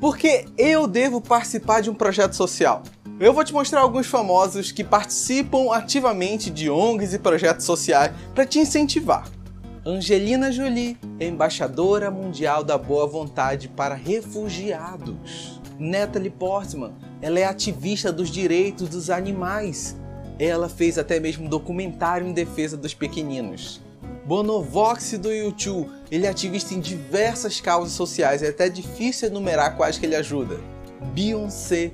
[0.00, 2.84] Por que eu devo participar de um projeto social?
[3.18, 8.46] Eu vou te mostrar alguns famosos que participam ativamente de ONGs e projetos sociais para
[8.46, 9.28] te incentivar.
[9.84, 15.60] Angelina Jolie, embaixadora mundial da boa vontade para refugiados.
[15.80, 19.96] Natalie Portman, ela é ativista dos direitos dos animais.
[20.38, 23.80] Ela fez até mesmo um documentário em defesa dos pequeninos.
[24.28, 29.96] Bonovox do YouTube, ele é ativista em diversas causas sociais, é até difícil enumerar quais
[29.96, 30.60] que ele ajuda.
[31.14, 31.92] Beyoncé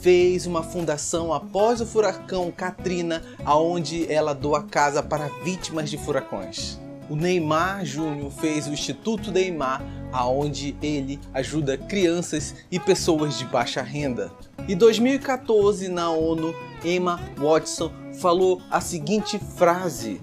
[0.00, 6.80] fez uma fundação após o furacão Katrina, aonde ela doa casa para vítimas de furacões.
[7.10, 13.82] O Neymar Júnior fez o Instituto Neymar, aonde ele ajuda crianças e pessoas de baixa
[13.82, 14.32] renda.
[14.66, 20.18] Em 2014, na ONU, Emma Watson falou a seguinte frase: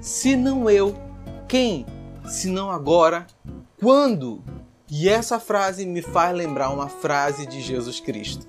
[0.00, 0.96] se não eu,
[1.46, 1.84] quem?
[2.26, 3.26] Se não agora,
[3.78, 4.42] quando?
[4.90, 8.46] E essa frase me faz lembrar uma frase de Jesus Cristo.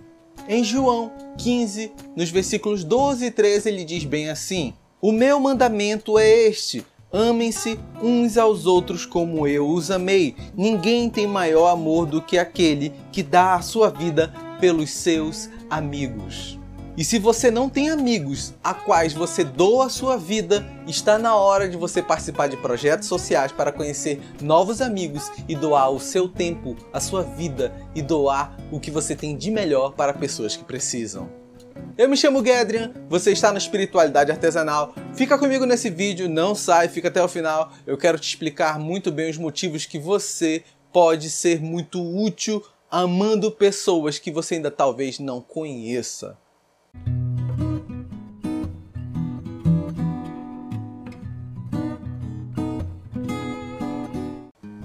[0.48, 6.18] Em João 15, nos versículos 12 e 13, ele diz bem assim: O meu mandamento
[6.18, 10.36] é este: amem-se uns aos outros como eu os amei.
[10.56, 16.61] Ninguém tem maior amor do que aquele que dá a sua vida pelos seus amigos.
[16.98, 21.36] E se você não tem amigos a quais você doa a sua vida, está na
[21.36, 26.28] hora de você participar de projetos sociais para conhecer novos amigos e doar o seu
[26.28, 30.66] tempo, a sua vida e doar o que você tem de melhor para pessoas que
[30.66, 31.30] precisam.
[31.98, 34.94] Eu me chamo Gedrian, você está na Espiritualidade Artesanal.
[35.16, 37.72] Fica comigo nesse vídeo, não sai, fica até o final.
[37.88, 43.50] Eu quero te explicar muito bem os motivos que você pode ser muito útil amando
[43.50, 46.38] pessoas que você ainda talvez não conheça.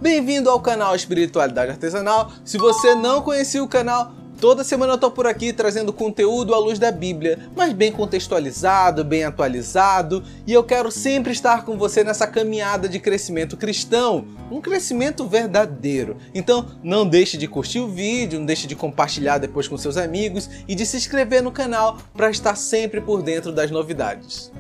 [0.07, 2.31] Bem-vindo ao canal Espiritualidade Artesanal.
[2.45, 6.59] Se você não conhecia o canal, toda semana eu tô por aqui trazendo conteúdo à
[6.61, 12.05] luz da Bíblia, mas bem contextualizado, bem atualizado, e eu quero sempre estar com você
[12.05, 16.19] nessa caminhada de crescimento cristão, um crescimento verdadeiro.
[16.33, 20.49] Então, não deixe de curtir o vídeo, não deixe de compartilhar depois com seus amigos
[20.69, 24.53] e de se inscrever no canal para estar sempre por dentro das novidades.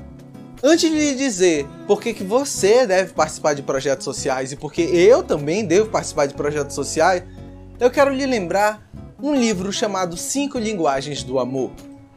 [0.69, 5.22] Antes de dizer por que, você deve participar de projetos sociais e por que eu
[5.22, 7.22] também devo participar de projetos sociais,
[7.78, 8.84] eu quero lhe lembrar
[9.22, 11.71] um livro chamado Cinco Linguagens do Amor,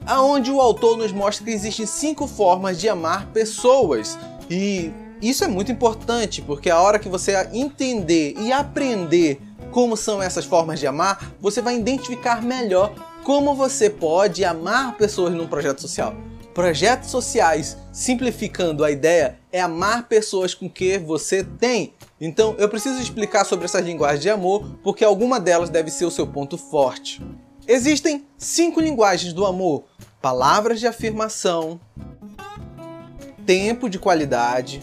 [0.04, 4.18] aonde o autor nos mostra que existem cinco formas de amar pessoas.
[4.50, 9.40] E isso é muito importante, porque a hora que você entender e aprender
[9.70, 15.36] como são essas formas de amar, você vai identificar melhor como você pode amar pessoas
[15.36, 16.16] num projeto social.
[16.59, 21.94] Projetos sociais, simplificando a ideia, é amar pessoas com que você tem.
[22.20, 26.12] Então eu preciso explicar sobre essas linguagens de amor porque alguma delas deve ser o
[26.12, 27.22] seu ponto forte.
[27.66, 29.86] Existem cinco linguagens do amor:
[30.22, 31.80] palavras de afirmação,
[33.46, 34.81] tempo de qualidade,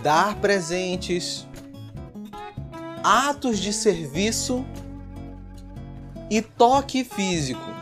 [0.00, 1.44] dar presentes,
[3.02, 4.64] atos de serviço
[6.30, 7.73] e toque físico.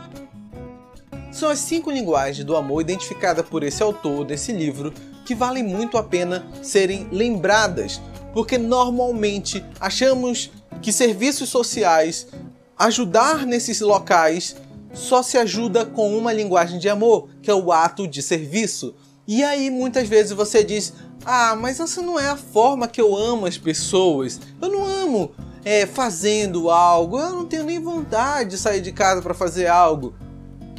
[1.33, 4.93] São as cinco linguagens do amor identificadas por esse autor desse livro
[5.25, 7.99] que valem muito a pena serem lembradas,
[8.35, 12.27] porque normalmente achamos que serviços sociais,
[12.77, 14.55] ajudar nesses locais,
[14.93, 18.93] só se ajuda com uma linguagem de amor, que é o ato de serviço.
[19.27, 20.93] E aí muitas vezes você diz:
[21.25, 24.39] Ah, mas essa não é a forma que eu amo as pessoas.
[24.61, 25.31] Eu não amo
[25.65, 30.13] é, fazendo algo, eu não tenho nem vontade de sair de casa para fazer algo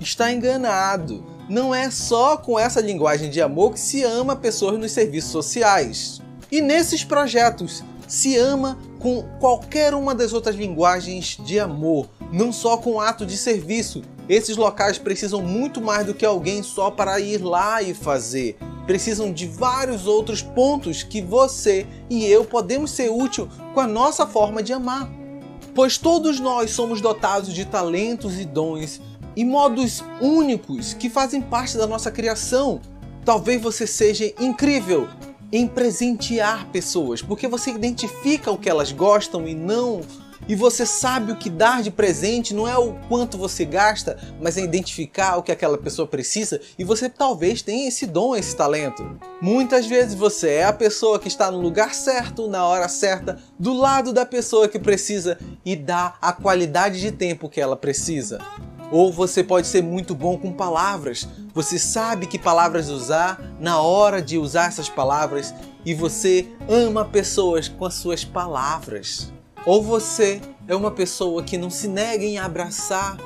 [0.00, 1.24] está enganado.
[1.48, 6.20] Não é só com essa linguagem de amor que se ama pessoas nos serviços sociais.
[6.50, 12.76] E nesses projetos se ama com qualquer uma das outras linguagens de amor, não só
[12.76, 14.02] com ato de serviço.
[14.28, 18.56] Esses locais precisam muito mais do que alguém só para ir lá e fazer.
[18.86, 24.26] Precisam de vários outros pontos que você e eu podemos ser útil com a nossa
[24.26, 25.10] forma de amar.
[25.74, 29.00] Pois todos nós somos dotados de talentos e dons
[29.36, 32.80] e modos únicos que fazem parte da nossa criação.
[33.24, 35.08] Talvez você seja incrível
[35.52, 40.00] em presentear pessoas, porque você identifica o que elas gostam e não
[40.46, 44.56] e você sabe o que dar de presente, não é o quanto você gasta, mas
[44.56, 49.18] é identificar o que aquela pessoa precisa e você talvez tenha esse dom, esse talento.
[49.40, 53.72] Muitas vezes você é a pessoa que está no lugar certo, na hora certa, do
[53.72, 58.38] lado da pessoa que precisa e dá a qualidade de tempo que ela precisa.
[58.94, 61.26] Ou você pode ser muito bom com palavras.
[61.52, 65.52] Você sabe que palavras usar na hora de usar essas palavras
[65.84, 69.32] e você ama pessoas com as suas palavras.
[69.66, 73.18] Ou você é uma pessoa que não se nega em abraçar,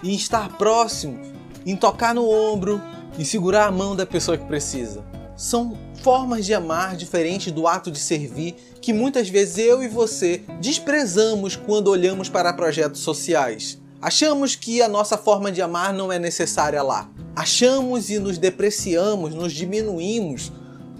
[0.00, 1.20] em estar próximo,
[1.66, 2.80] em tocar no ombro,
[3.18, 5.04] em segurar a mão da pessoa que precisa.
[5.36, 10.44] São formas de amar diferentes do ato de servir que muitas vezes eu e você
[10.60, 13.84] desprezamos quando olhamos para projetos sociais.
[14.06, 17.10] Achamos que a nossa forma de amar não é necessária lá.
[17.34, 20.52] Achamos e nos depreciamos, nos diminuímos.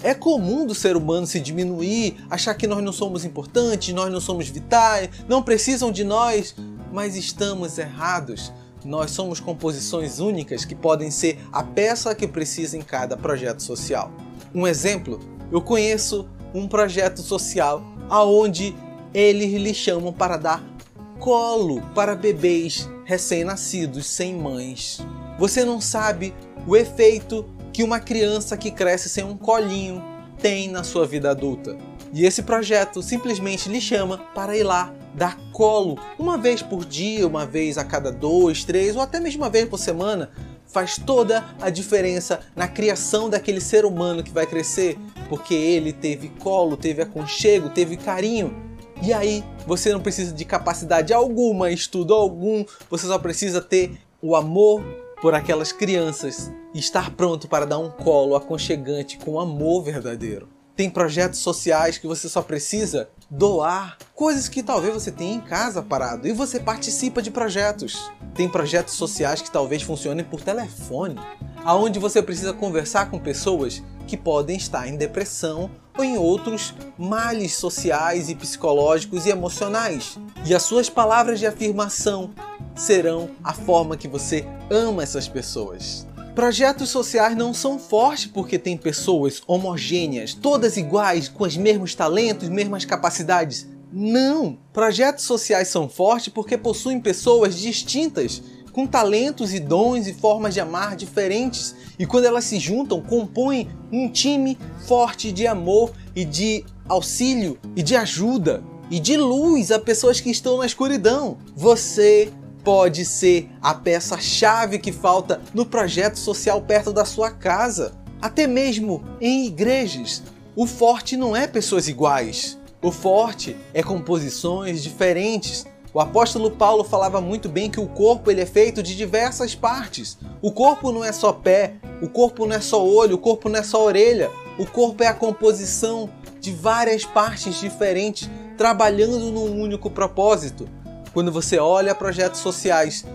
[0.02, 4.20] É comum do ser humano se diminuir, achar que nós não somos importantes, nós não
[4.20, 6.56] somos vitais, não precisam de nós,
[6.92, 8.52] mas estamos errados.
[8.84, 14.10] Nós somos composições únicas que podem ser a peça que precisa em cada projeto social.
[14.52, 15.20] Um exemplo,
[15.52, 18.74] eu conheço um projeto social aonde
[19.14, 20.75] eles lhe chamam para dar
[21.18, 25.00] colo para bebês recém-nascidos sem mães.
[25.38, 26.34] Você não sabe
[26.66, 30.02] o efeito que uma criança que cresce sem um colinho
[30.38, 31.76] tem na sua vida adulta.
[32.12, 37.26] E esse projeto simplesmente lhe chama para ir lá dar colo uma vez por dia,
[37.26, 40.30] uma vez a cada dois, três ou até mesmo uma vez por semana.
[40.66, 44.98] Faz toda a diferença na criação daquele ser humano que vai crescer,
[45.28, 48.65] porque ele teve colo, teve aconchego, teve carinho.
[49.02, 54.34] E aí você não precisa de capacidade alguma, estudo algum, você só precisa ter o
[54.34, 54.82] amor
[55.20, 60.48] por aquelas crianças e estar pronto para dar um colo aconchegante com amor verdadeiro.
[60.74, 65.82] Tem projetos sociais que você só precisa doar coisas que talvez você tenha em casa
[65.82, 68.12] parado e você participa de projetos.
[68.34, 71.16] Tem projetos sociais que talvez funcionem por telefone,
[71.64, 77.54] aonde você precisa conversar com pessoas que podem estar em depressão ou em outros males
[77.54, 80.18] sociais e psicológicos e emocionais.
[80.44, 82.30] E as suas palavras de afirmação
[82.74, 86.06] serão a forma que você ama essas pessoas.
[86.34, 92.50] Projetos sociais não são fortes porque tem pessoas homogêneas, todas iguais, com os mesmos talentos,
[92.50, 93.66] mesmas capacidades.
[93.90, 94.58] Não!
[94.70, 98.42] Projetos sociais são fortes porque possuem pessoas distintas,
[98.76, 103.70] com talentos e dons e formas de amar diferentes, e quando elas se juntam, compõem
[103.90, 109.78] um time forte de amor e de auxílio e de ajuda e de luz a
[109.78, 111.38] pessoas que estão na escuridão.
[111.56, 112.30] Você
[112.62, 117.94] pode ser a peça-chave que falta no projeto social perto da sua casa.
[118.20, 120.22] Até mesmo em igrejas.
[120.54, 122.58] O forte não é pessoas iguais.
[122.82, 125.64] O forte é composições diferentes.
[125.96, 130.18] O apóstolo Paulo falava muito bem que o corpo ele é feito de diversas partes.
[130.42, 133.60] O corpo não é só pé, o corpo não é só olho, o corpo não
[133.60, 134.30] é só orelha.
[134.58, 138.28] O corpo é a composição de várias partes diferentes
[138.58, 140.68] trabalhando num único propósito
[141.14, 143.06] quando você olha projetos sociais,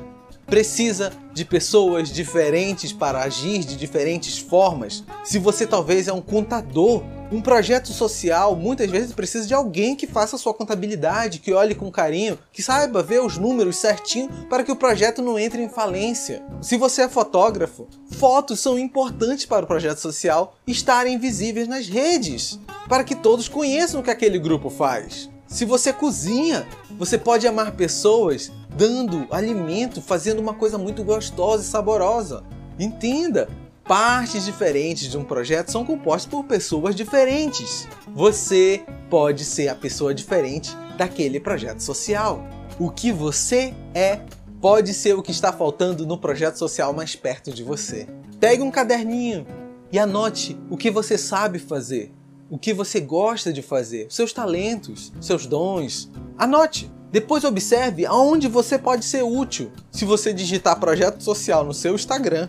[0.47, 5.03] precisa de pessoas diferentes para agir de diferentes formas.
[5.23, 10.05] Se você talvez é um contador, um projeto social muitas vezes precisa de alguém que
[10.05, 14.71] faça sua contabilidade, que olhe com carinho, que saiba ver os números certinho para que
[14.71, 16.43] o projeto não entre em falência.
[16.61, 22.59] Se você é fotógrafo, fotos são importantes para o projeto social estarem visíveis nas redes,
[22.89, 25.29] para que todos conheçam o que aquele grupo faz.
[25.47, 26.67] Se você cozinha,
[26.97, 32.43] você pode amar pessoas dando alimento, fazendo uma coisa muito gostosa e saborosa.
[32.79, 33.49] Entenda,
[33.91, 37.89] partes diferentes de um projeto são compostas por pessoas diferentes.
[38.07, 42.41] Você pode ser a pessoa diferente daquele projeto social.
[42.79, 44.21] O que você é
[44.61, 48.07] pode ser o que está faltando no projeto social mais perto de você.
[48.39, 49.45] Pegue um caderninho
[49.91, 52.13] e anote o que você sabe fazer
[52.49, 56.09] o que você gosta de fazer, seus talentos, seus dons.
[56.37, 56.89] Anote.
[57.11, 59.69] Depois observe aonde você pode ser útil.
[59.91, 62.47] Se você digitar projeto social no seu Instagram,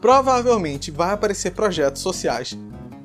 [0.00, 2.56] provavelmente vai aparecer projetos sociais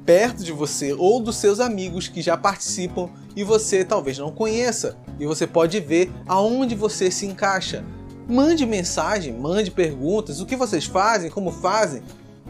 [0.06, 4.98] perto de você ou dos seus amigos que já participam e você talvez não conheça.
[5.20, 7.84] E você pode ver aonde você se encaixa.
[8.28, 12.02] Mande mensagem, mande perguntas, o que vocês fazem, como fazem,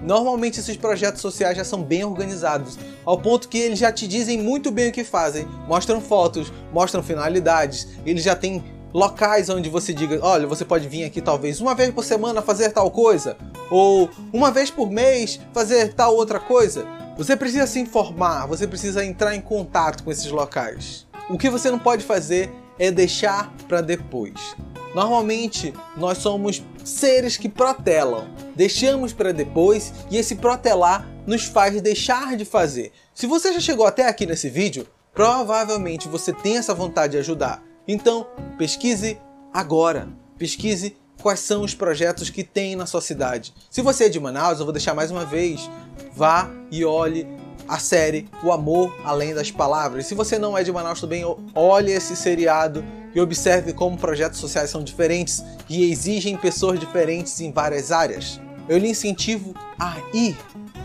[0.03, 4.41] Normalmente esses projetos sociais já são bem organizados, ao ponto que eles já te dizem
[4.41, 8.61] muito bem o que fazem, mostram fotos, mostram finalidades, eles já têm
[8.93, 12.71] locais onde você diga, olha, você pode vir aqui talvez uma vez por semana fazer
[12.71, 13.35] tal coisa,
[13.71, 16.85] ou uma vez por mês fazer tal outra coisa.
[17.17, 21.07] Você precisa se informar, você precisa entrar em contato com esses locais.
[21.29, 24.55] O que você não pode fazer é deixar para depois.
[24.93, 28.27] Normalmente, nós somos seres que protelam.
[28.55, 32.91] Deixamos para depois e esse protelar nos faz deixar de fazer.
[33.13, 37.63] Se você já chegou até aqui nesse vídeo, provavelmente você tem essa vontade de ajudar.
[37.87, 39.19] Então, pesquise
[39.53, 40.07] agora.
[40.37, 43.53] Pesquise quais são os projetos que tem na sua cidade.
[43.69, 45.69] Se você é de Manaus, eu vou deixar mais uma vez.
[46.13, 47.27] Vá e olhe
[47.67, 50.05] a série O Amor Além das Palavras.
[50.05, 51.23] Se você não é de Manaus também,
[51.55, 52.83] olhe esse seriado
[53.15, 58.39] e observe como projetos sociais são diferentes e exigem pessoas diferentes em várias áreas.
[58.67, 60.37] Eu lhe incentivo a ir.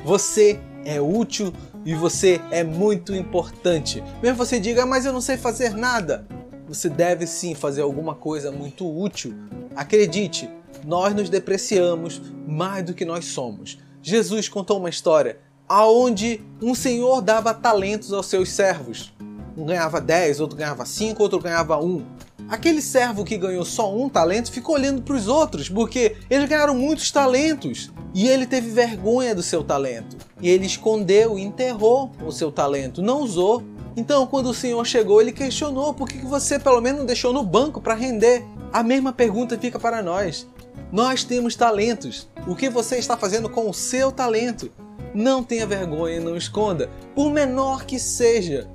[0.04, 1.52] Você é útil
[1.84, 4.02] e você é muito importante.
[4.22, 6.26] Mesmo você diga, mas eu não sei fazer nada.
[6.68, 9.34] Você deve sim fazer alguma coisa muito útil.
[9.74, 10.50] Acredite,
[10.84, 13.78] nós nos depreciamos mais do que nós somos.
[14.02, 19.12] Jesus contou uma história aonde um senhor dava talentos aos seus servos.
[19.56, 22.04] Um ganhava 10, outro ganhava 5, outro ganhava 1.
[22.48, 26.74] Aquele servo que ganhou só um talento ficou olhando para os outros, porque eles ganharam
[26.74, 27.90] muitos talentos.
[28.14, 30.16] E ele teve vergonha do seu talento.
[30.40, 33.62] E ele escondeu enterrou o seu talento, não usou.
[33.98, 37.42] Então, quando o senhor chegou, ele questionou: por que você pelo menos não deixou no
[37.42, 38.44] banco para render?
[38.72, 40.46] A mesma pergunta fica para nós.
[40.92, 42.28] Nós temos talentos.
[42.46, 44.70] O que você está fazendo com o seu talento?
[45.12, 48.68] Não tenha vergonha, não esconda, por menor que seja.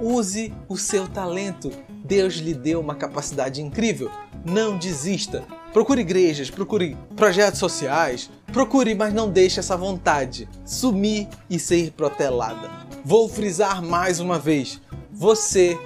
[0.00, 1.72] Use o seu talento.
[2.04, 4.08] Deus lhe deu uma capacidade incrível.
[4.44, 5.42] Não desista.
[5.72, 12.79] Procure igrejas, procure projetos sociais, procure, mas não deixe essa vontade sumir e ser protelada.
[13.04, 14.80] Vou frisar mais uma vez:
[15.10, 15.78] você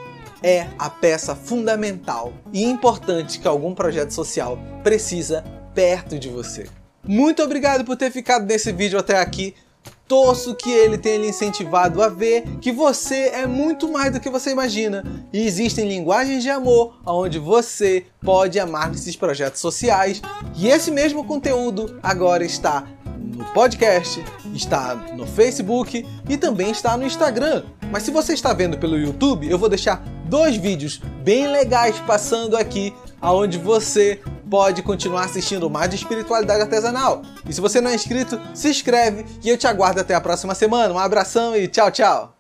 [0.43, 5.45] é a peça fundamental e importante que algum projeto social precisa
[5.75, 6.67] perto de você.
[7.07, 9.55] Muito obrigado por ter ficado nesse vídeo até aqui.
[10.07, 14.29] Torço que ele tenha lhe incentivado a ver que você é muito mais do que
[14.29, 15.03] você imagina
[15.33, 20.21] e existem linguagens de amor onde você pode amar nesses projetos sociais.
[20.57, 22.87] E esse mesmo conteúdo agora está
[23.35, 24.23] no podcast,
[24.55, 27.65] está no Facebook e também está no Instagram.
[27.91, 32.57] Mas se você está vendo pelo YouTube, eu vou deixar dois vídeos bem legais passando
[32.57, 34.21] aqui aonde você
[34.51, 37.23] pode continuar assistindo mais de espiritualidade artesanal.
[37.49, 40.55] E se você não é inscrito, se inscreve e eu te aguardo até a próxima
[40.55, 40.95] semana.
[40.95, 42.35] Um abração e tchau, tchau!